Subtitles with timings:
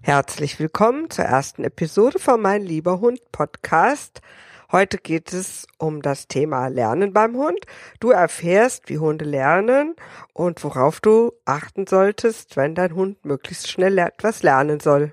[0.00, 4.22] Herzlich willkommen zur ersten Episode von Mein lieber Hund Podcast.
[4.70, 7.58] Heute geht es um das Thema Lernen beim Hund.
[8.00, 9.96] Du erfährst, wie Hunde lernen
[10.32, 15.12] und worauf du achten solltest, wenn dein Hund möglichst schnell etwas lernen soll.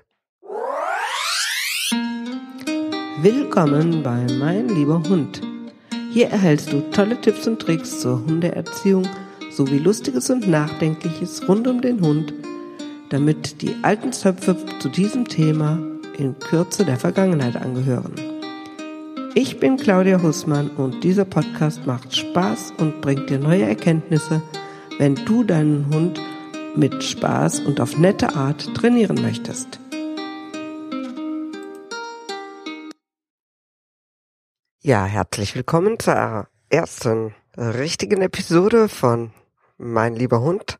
[3.20, 5.42] Willkommen bei Mein lieber Hund.
[6.12, 9.06] Hier erhältst du tolle Tipps und Tricks zur Hundeerziehung
[9.50, 12.32] sowie Lustiges und Nachdenkliches rund um den Hund
[13.10, 15.78] damit die alten Zöpfe zu diesem Thema
[16.18, 18.14] in Kürze der Vergangenheit angehören.
[19.34, 24.42] Ich bin Claudia Hussmann und dieser Podcast macht Spaß und bringt dir neue Erkenntnisse,
[24.98, 26.20] wenn du deinen Hund
[26.74, 29.78] mit Spaß und auf nette Art trainieren möchtest.
[34.80, 39.32] Ja, herzlich willkommen zur ersten richtigen Episode von
[39.78, 40.78] Mein lieber Hund.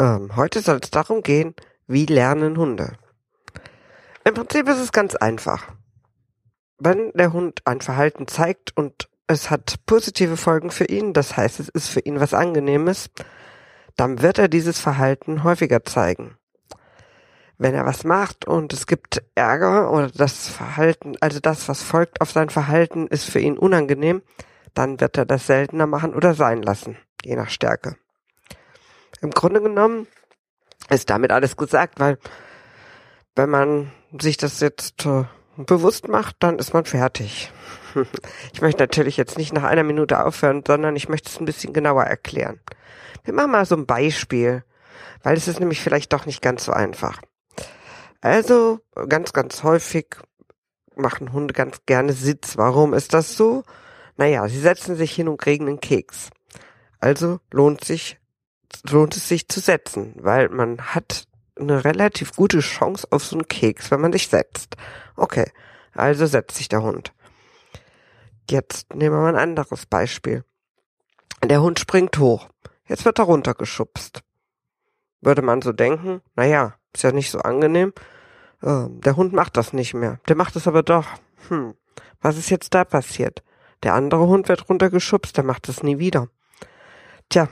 [0.00, 1.54] Ähm, heute soll es darum gehen,
[1.86, 2.92] wie lernen Hunde.
[4.24, 5.72] Im Prinzip ist es ganz einfach.
[6.78, 11.58] Wenn der Hund ein Verhalten zeigt und es hat positive Folgen für ihn, das heißt,
[11.58, 13.10] es ist für ihn was Angenehmes,
[13.96, 16.36] dann wird er dieses Verhalten häufiger zeigen.
[17.58, 22.20] Wenn er was macht und es gibt Ärger oder das Verhalten, also das, was folgt
[22.20, 24.22] auf sein Verhalten, ist für ihn unangenehm,
[24.74, 27.96] dann wird er das seltener machen oder sein lassen, je nach Stärke.
[29.20, 30.06] Im Grunde genommen
[30.90, 32.18] ist damit alles gesagt, weil
[33.34, 35.24] wenn man sich das jetzt äh,
[35.56, 37.52] bewusst macht, dann ist man fertig.
[38.52, 41.72] Ich möchte natürlich jetzt nicht nach einer Minute aufhören, sondern ich möchte es ein bisschen
[41.72, 42.60] genauer erklären.
[43.24, 44.62] Wir machen mal so ein Beispiel,
[45.22, 47.20] weil es ist nämlich vielleicht doch nicht ganz so einfach.
[48.20, 50.16] Also ganz, ganz häufig
[50.96, 52.56] machen Hunde ganz gerne Sitz.
[52.56, 53.62] Warum ist das so?
[54.16, 56.30] Naja, sie setzen sich hin und kriegen einen Keks.
[57.00, 58.18] Also lohnt sich
[58.88, 61.26] lohnt es sich zu setzen, weil man hat
[61.58, 64.76] eine relativ gute Chance auf so einen Keks, wenn man sich setzt.
[65.16, 65.50] Okay,
[65.94, 67.12] also setzt sich der Hund.
[68.50, 70.44] Jetzt nehmen wir mal ein anderes Beispiel.
[71.44, 72.48] Der Hund springt hoch.
[72.86, 74.22] Jetzt wird er runtergeschubst.
[75.20, 77.92] Würde man so denken, naja, ist ja nicht so angenehm.
[78.62, 80.20] Äh, der Hund macht das nicht mehr.
[80.28, 81.06] Der macht es aber doch.
[81.48, 81.74] Hm,
[82.20, 83.42] was ist jetzt da passiert?
[83.82, 86.28] Der andere Hund wird runtergeschubst, der macht es nie wieder.
[87.28, 87.48] Tja,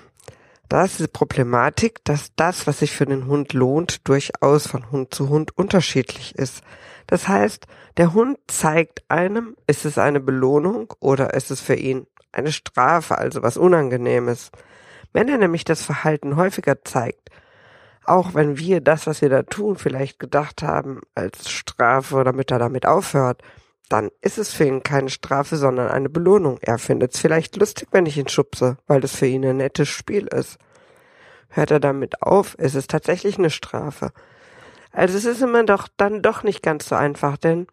[0.68, 5.14] da ist die Problematik, dass das, was sich für den Hund lohnt, durchaus von Hund
[5.14, 6.62] zu Hund unterschiedlich ist.
[7.06, 7.66] Das heißt,
[7.96, 13.18] der Hund zeigt einem, ist es eine Belohnung oder ist es für ihn eine Strafe,
[13.18, 14.50] also was Unangenehmes.
[15.12, 17.30] Wenn er nämlich das Verhalten häufiger zeigt,
[18.04, 22.58] auch wenn wir das, was wir da tun, vielleicht gedacht haben als Strafe, damit er
[22.58, 23.42] damit aufhört,
[23.88, 26.58] dann ist es für ihn keine Strafe, sondern eine Belohnung.
[26.60, 29.88] Er findet es vielleicht lustig, wenn ich ihn schubse, weil das für ihn ein nettes
[29.88, 30.58] Spiel ist.
[31.48, 34.12] Hört er damit auf, ist es tatsächlich eine Strafe.
[34.92, 37.66] Also es ist immer doch dann doch nicht ganz so einfach, denn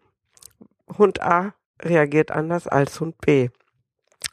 [0.98, 3.48] Hund A reagiert anders als Hund B.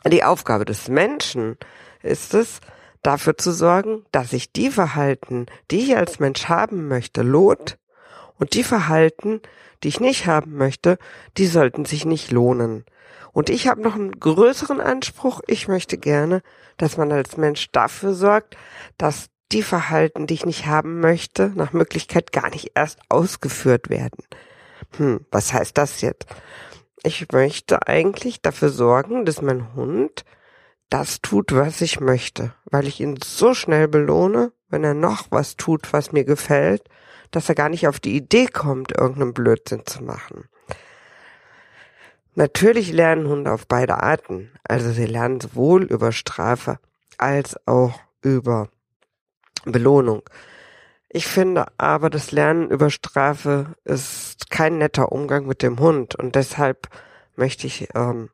[0.05, 1.57] Die Aufgabe des Menschen
[2.03, 2.59] ist es,
[3.01, 7.77] dafür zu sorgen, dass sich die Verhalten, die ich als Mensch haben möchte, lohnt
[8.41, 9.39] und die Verhalten,
[9.83, 10.97] die ich nicht haben möchte,
[11.37, 12.85] die sollten sich nicht lohnen.
[13.33, 15.41] Und ich habe noch einen größeren Anspruch.
[15.45, 16.41] Ich möchte gerne,
[16.77, 18.57] dass man als Mensch dafür sorgt,
[18.97, 24.23] dass die Verhalten, die ich nicht haben möchte, nach Möglichkeit gar nicht erst ausgeführt werden.
[24.97, 26.25] Hm, was heißt das jetzt?
[27.03, 30.25] Ich möchte eigentlich dafür sorgen, dass mein Hund
[30.89, 35.57] das tut, was ich möchte, weil ich ihn so schnell belohne, wenn er noch was
[35.57, 36.89] tut, was mir gefällt,
[37.31, 40.45] dass er gar nicht auf die Idee kommt, irgendeinen Blödsinn zu machen.
[42.35, 44.51] Natürlich lernen Hunde auf beide Arten.
[44.63, 46.79] Also sie lernen sowohl über Strafe
[47.17, 48.69] als auch über
[49.65, 50.23] Belohnung.
[51.09, 56.35] Ich finde aber, das Lernen über Strafe ist kein netter Umgang mit dem Hund und
[56.35, 56.87] deshalb
[57.35, 58.29] möchte ich ähm,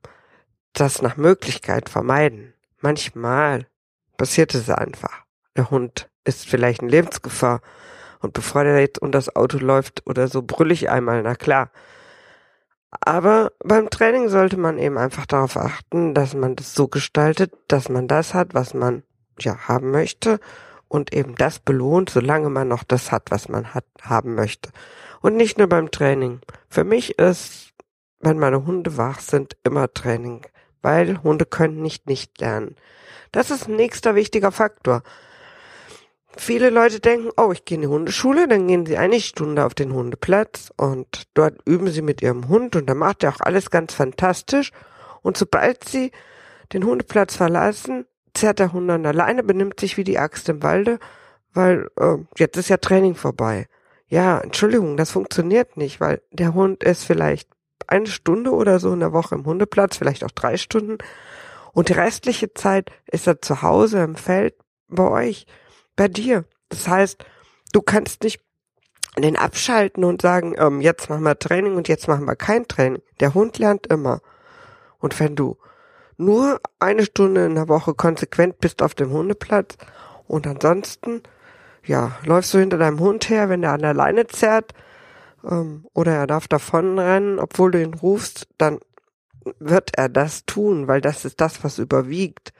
[0.73, 2.53] das nach Möglichkeit vermeiden.
[2.79, 3.65] Manchmal
[4.15, 5.23] passiert es einfach.
[5.55, 7.61] Der Hund ist vielleicht in Lebensgefahr
[8.27, 11.71] und bevor der jetzt unter das Auto läuft oder so, brüll ich einmal, na klar.
[12.91, 17.87] Aber beim Training sollte man eben einfach darauf achten, dass man das so gestaltet, dass
[17.87, 19.03] man das hat, was man
[19.39, 20.39] ja haben möchte
[20.89, 24.71] und eben das belohnt, solange man noch das hat, was man hat, haben möchte.
[25.21, 26.41] Und nicht nur beim Training.
[26.67, 27.71] Für mich ist,
[28.19, 30.45] wenn meine Hunde wach sind, immer Training,
[30.81, 32.75] weil Hunde können nicht nicht lernen.
[33.31, 35.03] Das ist ein nächster wichtiger Faktor.
[36.35, 39.73] Viele Leute denken, oh, ich gehe in die Hundeschule, dann gehen sie eine Stunde auf
[39.73, 43.71] den Hundeplatz und dort üben sie mit ihrem Hund und dann macht er auch alles
[43.71, 44.71] ganz fantastisch.
[45.21, 46.11] Und sobald sie
[46.73, 50.99] den Hundeplatz verlassen, zerrt der Hund an alleine, benimmt sich wie die Axt im Walde,
[51.53, 53.67] weil äh, jetzt ist ja Training vorbei.
[54.09, 57.49] ja, Entschuldigung, das funktioniert nicht, weil der Hund ist vielleicht
[57.87, 60.97] eine Stunde oder so in der Woche im Hundeplatz, vielleicht auch drei Stunden.
[61.73, 64.55] Und die restliche Zeit ist er zu Hause im Feld
[64.87, 65.45] bei euch,
[65.97, 66.45] bei dir.
[66.69, 67.25] Das heißt,
[67.73, 68.39] du kannst nicht
[69.17, 73.01] den abschalten und sagen, ähm, jetzt machen wir Training und jetzt machen wir kein Training.
[73.19, 74.21] Der Hund lernt immer.
[74.99, 75.57] Und wenn du
[76.17, 79.77] nur eine Stunde in der Woche konsequent bist auf dem Hundeplatz
[80.27, 81.23] und ansonsten,
[81.83, 84.73] ja, läufst du hinter deinem Hund her, wenn der an der Leine zerrt,
[85.43, 88.79] ähm, oder er darf davonrennen, obwohl du ihn rufst, dann
[89.59, 92.53] wird er das tun, weil das ist das, was überwiegt.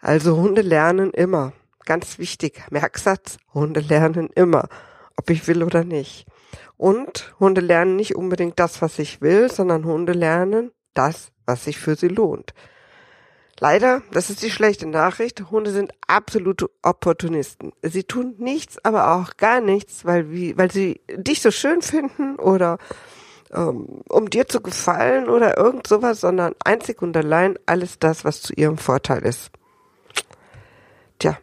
[0.00, 1.52] Also Hunde lernen immer.
[1.86, 4.68] Ganz wichtig, Merksatz, Hunde lernen immer,
[5.16, 6.26] ob ich will oder nicht.
[6.76, 11.78] Und Hunde lernen nicht unbedingt das, was ich will, sondern Hunde lernen das, was sich
[11.78, 12.54] für sie lohnt.
[13.58, 17.72] Leider, das ist die schlechte Nachricht, Hunde sind absolute Opportunisten.
[17.82, 22.36] Sie tun nichts, aber auch gar nichts, weil, wie, weil sie dich so schön finden
[22.36, 22.78] oder
[23.52, 28.40] ähm, um dir zu gefallen oder irgend sowas, sondern einzig und allein alles das, was
[28.40, 29.50] zu ihrem Vorteil ist.
[31.18, 31.36] Tja,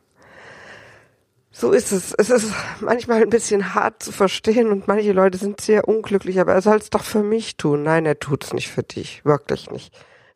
[1.59, 2.13] so ist es.
[2.13, 6.53] Es ist manchmal ein bisschen hart zu verstehen und manche Leute sind sehr unglücklich, aber
[6.53, 7.83] er soll es doch für mich tun.
[7.83, 9.25] Nein, er tut es nicht für dich.
[9.25, 9.93] Wirklich nicht.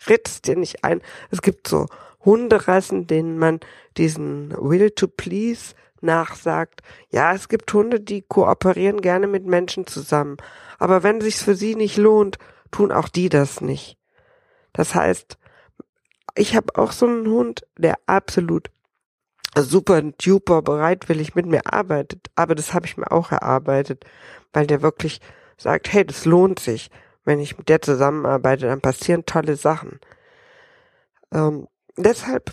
[0.10, 1.02] Ritz dir nicht ein.
[1.30, 1.86] Es gibt so
[2.26, 3.60] Hunderassen, denen man
[3.98, 6.82] diesen Will to Please nachsagt.
[7.12, 10.38] Ja, es gibt Hunde, die kooperieren gerne mit Menschen zusammen.
[10.80, 12.38] Aber wenn sich's für sie nicht lohnt,
[12.72, 13.98] tun auch die das nicht.
[14.74, 15.38] Das heißt,
[16.36, 18.72] ich habe auch so einen Hund, der absolut
[19.58, 24.06] super duper bereitwillig mit mir arbeitet, aber das habe ich mir auch erarbeitet,
[24.54, 25.20] weil der wirklich
[25.58, 26.90] sagt, hey, das lohnt sich.
[27.24, 30.00] Wenn ich mit der zusammenarbeite, dann passieren tolle Sachen.
[31.32, 31.68] Ähm,
[31.98, 32.52] deshalb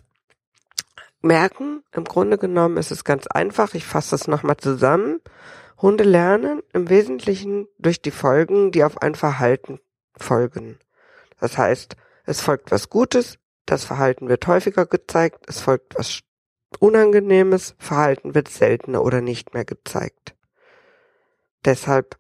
[1.23, 5.21] merken, im Grunde genommen ist es ganz einfach, ich fasse das nochmal zusammen.
[5.81, 9.81] Hunde lernen im Wesentlichen durch die Folgen, die auf ein Verhalten
[10.17, 10.79] folgen.
[11.41, 16.13] Das heißt, es folgt was Gutes, das Verhalten wird häufiger gezeigt, es folgt was
[16.79, 20.35] Unangenehmes Verhalten wird seltener oder nicht mehr gezeigt.
[21.65, 22.17] Deshalb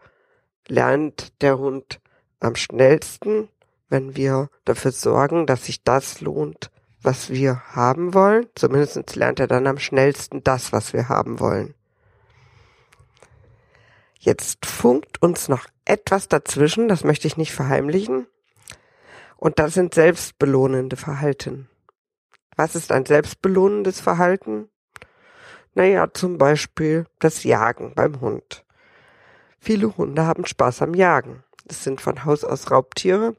[0.66, 2.00] lernt der Hund
[2.40, 3.48] am schnellsten,
[3.88, 6.70] wenn wir dafür sorgen, dass sich das lohnt,
[7.02, 8.46] was wir haben wollen.
[8.54, 11.74] Zumindest lernt er dann am schnellsten das, was wir haben wollen.
[14.18, 18.26] Jetzt funkt uns noch etwas dazwischen, das möchte ich nicht verheimlichen.
[19.36, 21.68] Und das sind selbstbelohnende Verhalten.
[22.58, 24.68] Was ist ein selbstbelohnendes Verhalten?
[25.74, 28.64] Naja, zum Beispiel das Jagen beim Hund.
[29.60, 31.44] Viele Hunde haben Spaß am Jagen.
[31.66, 33.36] Das sind von Haus aus Raubtiere.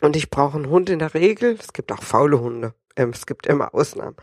[0.00, 1.58] Und ich brauche einen Hund in der Regel.
[1.60, 2.72] Es gibt auch faule Hunde.
[2.96, 4.16] Ähm, es gibt immer Ausnahmen.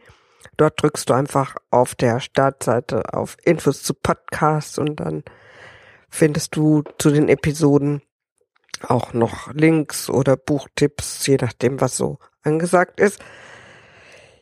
[0.57, 5.23] Dort drückst du einfach auf der Startseite auf Infos zu Podcasts und dann
[6.09, 8.03] findest du zu den Episoden
[8.83, 13.21] auch noch Links oder Buchtipps, je nachdem, was so angesagt ist.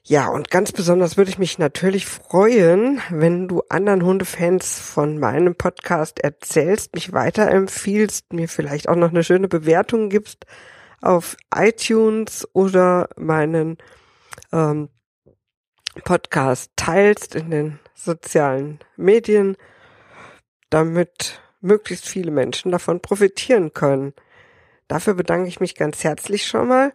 [0.02, 5.54] Ja, und ganz besonders würde ich mich natürlich freuen, wenn du anderen Hundefans von meinem
[5.54, 10.46] Podcast erzählst, mich weiterempfiehlst, mir vielleicht auch noch eine schöne Bewertung gibst
[11.00, 13.78] auf iTunes oder meinen
[14.52, 14.88] ähm,
[16.04, 19.56] Podcast teilst in den sozialen Medien,
[20.70, 24.14] damit möglichst viele Menschen davon profitieren können.
[24.88, 26.92] Dafür bedanke ich mich ganz herzlich schon mal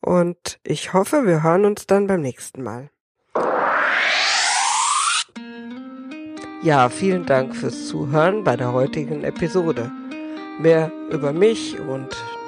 [0.00, 2.90] und ich hoffe, wir hören uns dann beim nächsten Mal.
[6.62, 9.90] Ja, vielen Dank fürs Zuhören bei der heutigen Episode.
[10.60, 12.16] Mehr über mich und